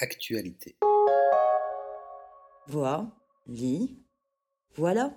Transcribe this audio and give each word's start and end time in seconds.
Actualité. 0.00 0.76
Vois, 2.66 3.16
lis, 3.46 3.96
voilà. 4.74 5.14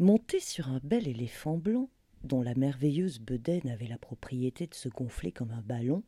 Monté 0.00 0.40
sur 0.40 0.68
un 0.68 0.80
bel 0.82 1.06
éléphant 1.06 1.56
blanc, 1.56 1.88
dont 2.24 2.42
la 2.42 2.56
merveilleuse 2.56 3.20
bedaine 3.20 3.68
avait 3.68 3.86
la 3.86 3.96
propriété 3.96 4.66
de 4.66 4.74
se 4.74 4.88
gonfler 4.88 5.30
comme 5.30 5.52
un 5.52 5.62
ballon, 5.62 6.02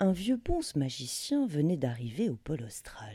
un 0.00 0.12
vieux 0.12 0.40
bonze 0.42 0.74
magicien 0.74 1.46
venait 1.46 1.76
d'arriver 1.76 2.30
au 2.30 2.36
pôle 2.36 2.62
austral. 2.62 3.14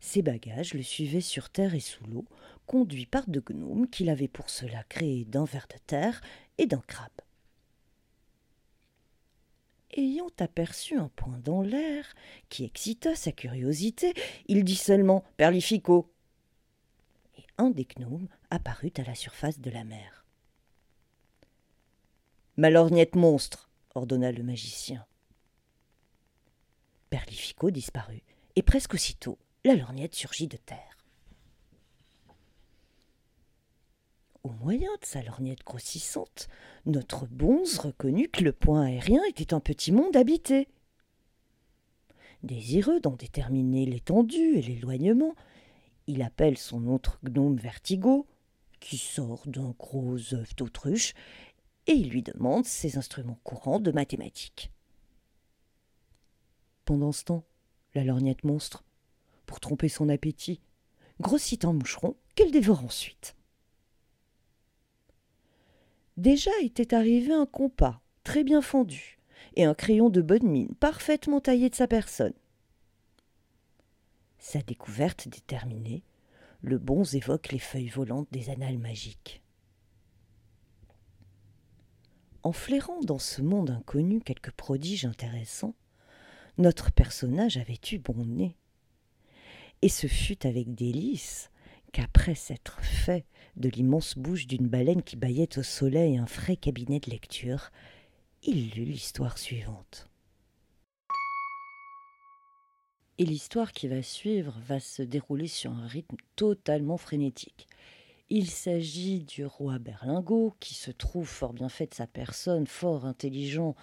Ses 0.00 0.20
bagages 0.20 0.74
le 0.74 0.82
suivaient 0.82 1.22
sur 1.22 1.48
terre 1.48 1.74
et 1.74 1.80
sous 1.80 2.04
l'eau, 2.04 2.26
conduits 2.66 3.06
par 3.06 3.26
deux 3.26 3.40
gnomes 3.40 3.88
qu'il 3.88 4.10
avait 4.10 4.28
pour 4.28 4.50
cela 4.50 4.84
créés 4.84 5.24
d'un 5.24 5.46
ver 5.46 5.66
de 5.72 5.78
terre 5.86 6.20
et 6.58 6.66
d'un 6.66 6.82
crabe. 6.86 7.10
Ayant 9.96 10.30
aperçu 10.40 10.98
un 10.98 11.08
point 11.08 11.38
dans 11.38 11.62
l'air 11.62 12.14
qui 12.50 12.64
excita 12.64 13.14
sa 13.14 13.32
curiosité, 13.32 14.12
il 14.46 14.62
dit 14.62 14.76
seulement 14.76 15.24
Perlifico. 15.38 16.12
Et 17.38 17.44
un 17.56 17.70
des 17.70 17.86
gnomes 17.86 18.28
apparut 18.50 18.92
à 18.98 19.04
la 19.04 19.14
surface 19.14 19.58
de 19.58 19.70
la 19.70 19.84
mer. 19.84 20.26
Ma 22.58 22.68
lorgnette 22.68 23.16
monstre, 23.16 23.70
ordonna 23.94 24.32
le 24.32 24.42
magicien. 24.42 25.06
Perlifico 27.08 27.70
disparut, 27.70 28.22
et 28.54 28.62
presque 28.62 28.94
aussitôt 28.94 29.38
la 29.64 29.74
lorgnette 29.74 30.14
surgit 30.14 30.48
de 30.48 30.58
terre. 30.58 30.95
Au 34.46 34.50
moyen 34.62 34.92
de 35.00 35.04
sa 35.04 35.22
lorgnette 35.22 35.64
grossissante, 35.64 36.46
notre 36.84 37.26
bonze 37.26 37.80
reconnut 37.80 38.28
que 38.28 38.44
le 38.44 38.52
point 38.52 38.82
aérien 38.82 39.20
était 39.28 39.52
un 39.52 39.58
petit 39.58 39.90
monde 39.90 40.16
habité. 40.16 40.68
Désireux 42.44 43.00
d'en 43.00 43.16
déterminer 43.16 43.86
l'étendue 43.86 44.56
et 44.56 44.62
l'éloignement, 44.62 45.34
il 46.06 46.22
appelle 46.22 46.58
son 46.58 46.86
autre 46.86 47.18
gnome 47.24 47.56
Vertigo, 47.56 48.28
qui 48.78 48.98
sort 48.98 49.42
d'un 49.48 49.74
gros 49.80 50.32
œuf 50.32 50.54
d'autruche, 50.54 51.14
et 51.88 51.94
il 51.94 52.10
lui 52.10 52.22
demande 52.22 52.66
ses 52.66 52.98
instruments 52.98 53.40
courants 53.42 53.80
de 53.80 53.90
mathématiques. 53.90 54.70
Pendant 56.84 57.10
ce 57.10 57.24
temps, 57.24 57.44
la 57.96 58.04
lorgnette 58.04 58.44
monstre 58.44 58.84
pour 59.44 59.58
tromper 59.58 59.88
son 59.88 60.08
appétit, 60.08 60.60
grossit 61.18 61.64
un 61.64 61.72
moucheron 61.72 62.14
qu'elle 62.36 62.52
dévore 62.52 62.84
ensuite. 62.84 63.34
Déjà 66.16 66.50
était 66.62 66.94
arrivé 66.94 67.32
un 67.32 67.46
compas, 67.46 68.00
très 68.24 68.42
bien 68.42 68.62
fendu, 68.62 69.18
et 69.54 69.64
un 69.64 69.74
crayon 69.74 70.08
de 70.08 70.22
bonne 70.22 70.48
mine, 70.48 70.74
parfaitement 70.80 71.40
taillé 71.40 71.68
de 71.68 71.74
sa 71.74 71.86
personne. 71.86 72.32
Sa 74.38 74.60
découverte 74.62 75.28
déterminée, 75.28 76.02
le 76.62 76.78
bonze 76.78 77.14
évoque 77.14 77.52
les 77.52 77.58
feuilles 77.58 77.88
volantes 77.88 78.28
des 78.32 78.50
annales 78.50 78.78
magiques. 78.78 79.42
En 82.42 82.52
flairant 82.52 83.00
dans 83.00 83.18
ce 83.18 83.42
monde 83.42 83.70
inconnu 83.70 84.20
quelques 84.20 84.52
prodiges 84.52 85.04
intéressants, 85.04 85.74
notre 86.58 86.92
personnage 86.92 87.56
avait 87.56 87.80
eu 87.92 87.98
bon 87.98 88.24
nez 88.24 88.56
et 89.82 89.88
ce 89.88 90.06
fut 90.06 90.46
avec 90.46 90.74
délice 90.74 91.50
qu'après 91.96 92.34
s'être 92.34 92.78
fait 92.82 93.24
de 93.56 93.70
l'immense 93.70 94.18
bouche 94.18 94.46
d'une 94.46 94.68
baleine 94.68 95.02
qui 95.02 95.16
baillait 95.16 95.58
au 95.58 95.62
soleil 95.62 96.18
un 96.18 96.26
frais 96.26 96.56
cabinet 96.56 97.00
de 97.00 97.10
lecture, 97.10 97.70
il 98.42 98.68
lut 98.72 98.84
l'histoire 98.84 99.38
suivante. 99.38 100.06
Et 103.16 103.24
l'histoire 103.24 103.72
qui 103.72 103.88
va 103.88 104.02
suivre 104.02 104.60
va 104.68 104.78
se 104.78 105.00
dérouler 105.00 105.46
sur 105.46 105.70
un 105.70 105.86
rythme 105.86 106.16
totalement 106.36 106.98
frénétique. 106.98 107.66
Il 108.28 108.50
s'agit 108.50 109.20
du 109.20 109.46
roi 109.46 109.78
Berlingot, 109.78 110.54
qui 110.60 110.74
se 110.74 110.90
trouve 110.90 111.26
fort 111.26 111.54
bien 111.54 111.70
fait 111.70 111.86
de 111.86 111.94
sa 111.94 112.06
personne, 112.06 112.66
fort 112.66 113.06
intelligent 113.06 113.74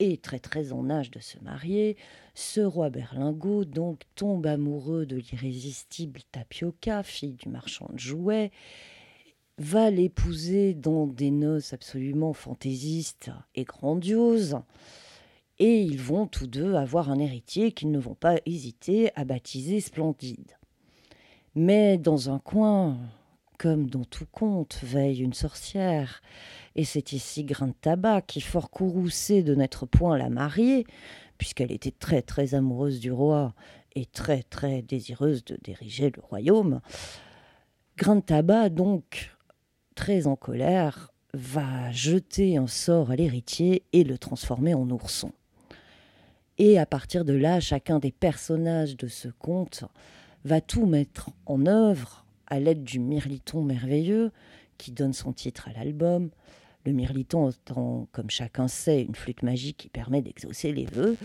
est 0.00 0.22
très 0.22 0.40
très 0.40 0.72
en 0.72 0.90
âge 0.90 1.10
de 1.10 1.20
se 1.20 1.38
marier, 1.38 1.96
ce 2.34 2.60
roi 2.60 2.90
Berlingot 2.90 3.64
donc 3.64 4.00
tombe 4.16 4.46
amoureux 4.46 5.06
de 5.06 5.16
l'irrésistible 5.16 6.20
Tapioca, 6.32 7.02
fille 7.02 7.34
du 7.34 7.48
marchand 7.48 7.88
de 7.92 7.98
jouets, 7.98 8.50
va 9.58 9.90
l'épouser 9.90 10.74
dans 10.74 11.06
des 11.06 11.30
noces 11.30 11.72
absolument 11.74 12.32
fantaisistes 12.32 13.30
et 13.54 13.64
grandioses, 13.64 14.58
et 15.58 15.82
ils 15.82 16.00
vont 16.00 16.26
tous 16.26 16.46
deux 16.46 16.74
avoir 16.74 17.10
un 17.10 17.18
héritier 17.18 17.72
qu'ils 17.72 17.90
ne 17.90 17.98
vont 17.98 18.14
pas 18.14 18.36
hésiter 18.46 19.10
à 19.14 19.26
baptiser 19.26 19.80
Splendide. 19.80 20.56
Mais 21.54 21.98
dans 21.98 22.30
un 22.30 22.38
coin, 22.38 22.96
comme 23.58 23.90
dans 23.90 24.04
tout 24.04 24.26
conte, 24.32 24.78
veille 24.82 25.20
une 25.20 25.34
sorcière, 25.34 26.22
et 26.76 26.84
c'est 26.84 27.12
ici 27.12 27.44
Grain 27.44 27.68
de 27.68 27.74
Tabac 27.80 28.22
qui, 28.22 28.40
fort 28.40 28.70
courroucée 28.70 29.42
de 29.42 29.54
n'être 29.54 29.86
point 29.86 30.16
la 30.16 30.30
mariée, 30.30 30.86
puisqu'elle 31.38 31.72
était 31.72 31.90
très 31.90 32.22
très 32.22 32.54
amoureuse 32.54 33.00
du 33.00 33.12
roi 33.12 33.54
et 33.94 34.06
très 34.06 34.42
très 34.42 34.82
désireuse 34.82 35.44
de 35.44 35.58
diriger 35.62 36.10
le 36.14 36.22
royaume, 36.22 36.80
Grain 37.96 38.16
de 38.16 38.22
Tabac, 38.22 38.70
donc, 38.70 39.30
très 39.94 40.26
en 40.26 40.36
colère, 40.36 41.12
va 41.34 41.90
jeter 41.92 42.56
un 42.56 42.66
sort 42.66 43.10
à 43.10 43.16
l'héritier 43.16 43.82
et 43.92 44.04
le 44.04 44.16
transformer 44.16 44.74
en 44.74 44.88
ourson. 44.88 45.32
Et 46.56 46.78
à 46.78 46.86
partir 46.86 47.24
de 47.24 47.32
là, 47.32 47.60
chacun 47.60 47.98
des 47.98 48.12
personnages 48.12 48.96
de 48.96 49.06
ce 49.06 49.28
conte 49.28 49.84
va 50.44 50.60
tout 50.60 50.86
mettre 50.86 51.30
en 51.46 51.66
œuvre 51.66 52.24
à 52.46 52.58
l'aide 52.58 52.84
du 52.84 52.98
mirliton 52.98 53.62
merveilleux 53.62 54.32
qui 54.78 54.92
donne 54.92 55.12
son 55.12 55.32
titre 55.32 55.68
à 55.68 55.72
l'album. 55.72 56.30
Le 56.84 56.92
mirliton 56.92 57.50
étant, 57.50 58.08
comme 58.12 58.30
chacun 58.30 58.68
sait, 58.68 59.02
une 59.02 59.14
flûte 59.14 59.42
magique 59.42 59.76
qui 59.76 59.88
permet 59.88 60.22
d'exaucer 60.22 60.72
les 60.72 60.86
vœux. 60.86 61.16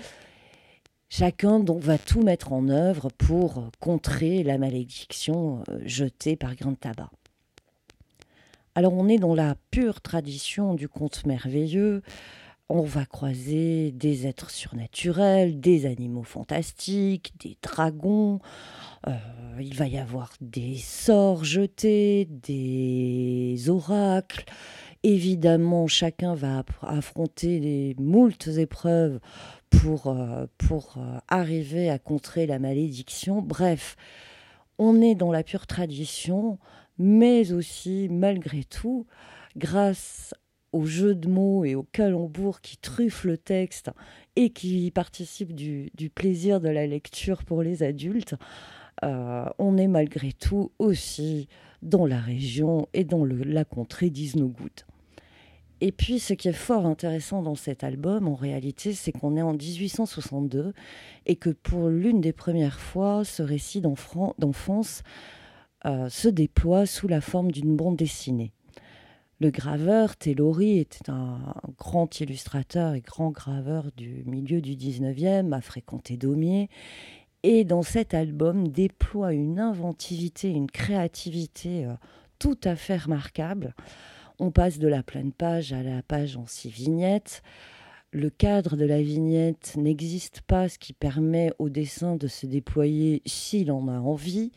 Chacun 1.10 1.60
donc 1.60 1.82
va 1.82 1.98
tout 1.98 2.22
mettre 2.22 2.52
en 2.52 2.68
œuvre 2.68 3.10
pour 3.18 3.70
contrer 3.80 4.44
la 4.44 4.58
malédiction 4.58 5.64
euh, 5.70 5.80
jetée 5.86 6.36
par 6.36 6.56
Grain 6.56 6.74
Tabac. 6.74 7.10
Alors 8.74 8.94
on 8.94 9.08
est 9.08 9.20
dans 9.20 9.36
la 9.36 9.56
pure 9.72 10.02
tradition 10.02 10.74
du 10.74 10.90
conte 10.90 11.26
merveilleux. 11.26 12.02
On 12.68 12.82
va 12.82 13.06
croiser 13.06 13.92
des 13.92 14.26
êtres 14.26 14.50
surnaturels, 14.50 15.60
des 15.62 15.86
animaux 15.86 16.24
fantastiques, 16.24 17.32
des 17.40 17.58
dragons. 17.62 18.40
Euh, 19.08 19.16
il 19.60 19.76
va 19.76 19.88
y 19.88 20.00
avoir 20.00 20.34
des 20.42 20.76
sorts 20.76 21.46
jetés, 21.46 22.26
des 22.26 23.70
oracles. 23.70 24.46
Évidemment, 25.08 25.86
chacun 25.86 26.34
va 26.34 26.64
affronter 26.82 27.60
les 27.60 27.96
moultes 28.00 28.48
épreuves 28.48 29.20
pour, 29.70 30.08
euh, 30.08 30.48
pour 30.58 30.96
euh, 30.98 31.20
arriver 31.28 31.92
à 31.92 32.00
contrer 32.00 32.48
la 32.48 32.58
malédiction. 32.58 33.44
Bref, 33.44 33.98
on 34.80 35.04
est 35.04 35.14
dans 35.14 35.32
la 35.32 35.44
pure 35.44 35.68
tradition, 35.68 36.58
mais 36.98 37.52
aussi, 37.52 38.08
malgré 38.10 38.64
tout, 38.64 39.06
grâce 39.56 40.34
au 40.72 40.88
jeu 40.88 41.14
de 41.14 41.28
mots 41.28 41.66
et 41.66 41.76
au 41.76 41.84
calembour 41.84 42.60
qui 42.62 42.78
truffent 42.78 43.26
le 43.26 43.38
texte 43.38 43.92
et 44.36 44.50
qui 44.50 44.90
participent 44.90 45.54
du, 45.54 45.92
plaisir 46.16 46.60
de 46.60 46.70
la 46.70 46.88
lecture 46.88 47.44
pour 47.44 47.62
les 47.62 47.84
adultes, 47.84 48.34
euh, 49.04 49.46
on 49.60 49.78
est 49.78 49.86
malgré 49.86 50.34
tout 50.34 50.72
aussi 50.80 51.48
dans 51.84 52.08
la 52.08 52.20
région 52.20 52.88
et 52.96 53.04
dans 53.04 53.24
la 53.24 53.66
contrée 53.66 54.10
d'Isnogoud. 54.10 54.72
Et 55.88 55.92
puis, 55.92 56.18
ce 56.18 56.34
qui 56.34 56.48
est 56.48 56.52
fort 56.52 56.88
intéressant 56.88 57.44
dans 57.44 57.54
cet 57.54 57.84
album, 57.84 58.28
en 58.28 58.34
réalité, 58.34 58.94
c'est 58.94 59.12
qu'on 59.12 59.38
est 59.38 59.44
en 59.44 59.54
1862 59.54 60.74
et 61.28 61.36
que 61.36 61.52
pour 61.52 61.90
l'une 61.90 62.22
des 62.22 62.34
premières 62.34 62.80
fois, 62.80 63.24
ce 63.24 63.44
récit 63.44 63.82
d'enfance 63.82 65.04
euh, 65.86 66.10
se 66.10 66.28
déploie 66.28 66.88
sous 66.88 67.08
la 67.08 67.22
forme 67.22 67.52
d'une 67.52 67.76
bande 67.76 67.98
dessinée. 67.98 68.52
Le 69.40 69.52
graveur 69.52 70.18
Tellori 70.18 70.80
était 70.80 71.12
un 71.12 71.54
grand 71.78 72.20
illustrateur 72.20 72.96
et 72.96 73.02
grand 73.02 73.30
graveur 73.30 73.92
du 73.96 74.24
milieu 74.26 74.62
du 74.62 74.76
19e, 74.76 75.54
a 75.54 75.62
fréquenté 75.62 76.18
Daumier 76.18 76.68
et 77.44 77.64
dans 77.64 77.84
cet 77.84 78.16
album 78.16 78.70
déploie 78.70 79.34
une 79.34 79.60
inventivité, 79.60 80.50
une 80.50 80.72
créativité 80.72 81.86
euh, 81.86 81.94
tout 82.40 82.58
à 82.64 82.76
fait 82.76 82.98
remarquable. 82.98 83.76
On 84.40 84.52
passe 84.52 84.80
de 84.80 84.88
la 84.88 85.04
pleine 85.04 85.32
page 85.32 85.72
à 85.72 85.82
la 85.82 86.02
page 86.02 86.36
en 86.36 86.46
six 86.46 86.70
vignettes. 86.70 87.42
Le 88.12 88.30
cadre 88.30 88.76
de 88.76 88.86
la 88.86 89.02
vignette 89.02 89.76
n'existe 89.78 90.42
pas, 90.42 90.70
ce 90.70 90.78
qui 90.78 90.94
permet 90.94 91.52
au 91.60 91.70
dessin 91.70 92.16
de 92.16 92.28
se 92.28 92.46
déployer 92.46 93.22
s'il 93.26 93.72
en 93.72 93.88
a 93.88 94.00
envie. 94.00 94.52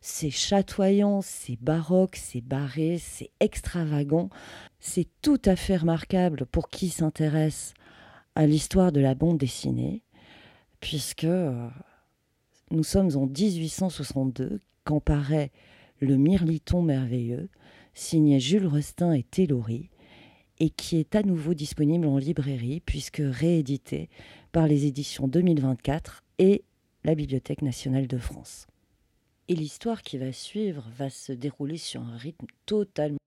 C'est 0.00 0.30
chatoyant, 0.30 1.22
c'est 1.22 1.60
baroque, 1.60 2.16
c'est 2.16 2.40
barré, 2.40 2.98
c'est 2.98 3.30
extravagant. 3.40 4.30
C'est 4.78 5.08
tout 5.22 5.40
à 5.44 5.56
fait 5.56 5.76
remarquable 5.76 6.46
pour 6.46 6.68
qui 6.68 6.88
s'intéresse 6.88 7.74
à 8.36 8.46
l'histoire 8.46 8.92
de 8.92 9.00
la 9.00 9.14
bande 9.16 9.38
dessinée, 9.38 10.02
puisque 10.80 11.24
euh, 11.24 11.68
nous 12.70 12.84
sommes 12.84 13.16
en 13.16 13.26
1862 13.26 14.60
quand 14.84 15.00
paraît 15.00 15.50
Le 16.00 16.16
Mirliton 16.16 16.82
merveilleux, 16.82 17.48
signé 17.96 18.38
Jules 18.38 18.66
Restin 18.66 19.12
et 19.12 19.22
Tellori, 19.22 19.88
et 20.60 20.70
qui 20.70 20.98
est 20.98 21.16
à 21.16 21.22
nouveau 21.22 21.54
disponible 21.54 22.06
en 22.06 22.18
librairie 22.18 22.80
puisque 22.80 23.22
réédité 23.24 24.08
par 24.52 24.66
les 24.66 24.86
éditions 24.86 25.28
2024 25.28 26.22
et 26.38 26.62
la 27.04 27.14
Bibliothèque 27.14 27.62
nationale 27.62 28.06
de 28.06 28.18
France. 28.18 28.66
Et 29.48 29.54
l'histoire 29.54 30.02
qui 30.02 30.18
va 30.18 30.32
suivre 30.32 30.88
va 30.96 31.08
se 31.08 31.32
dérouler 31.32 31.78
sur 31.78 32.02
un 32.02 32.16
rythme 32.16 32.46
totalement 32.66 33.18